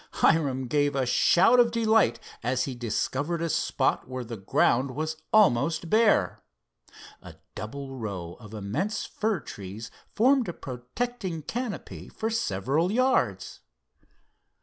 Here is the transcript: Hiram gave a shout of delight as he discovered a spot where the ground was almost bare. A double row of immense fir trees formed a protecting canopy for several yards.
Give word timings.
Hiram 0.13 0.65
gave 0.65 0.95
a 0.95 1.05
shout 1.05 1.59
of 1.59 1.69
delight 1.69 2.19
as 2.41 2.63
he 2.63 2.73
discovered 2.73 3.39
a 3.39 3.51
spot 3.51 4.07
where 4.07 4.23
the 4.23 4.35
ground 4.35 4.95
was 4.95 5.17
almost 5.31 5.91
bare. 5.91 6.41
A 7.21 7.35
double 7.53 7.95
row 7.95 8.35
of 8.39 8.51
immense 8.51 9.05
fir 9.05 9.41
trees 9.41 9.91
formed 10.15 10.49
a 10.49 10.53
protecting 10.53 11.43
canopy 11.43 12.09
for 12.09 12.31
several 12.31 12.91
yards. 12.91 13.59